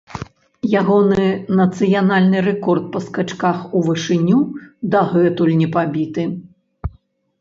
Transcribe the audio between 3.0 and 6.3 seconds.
скачках у вышыню дагэтуль не пабіты.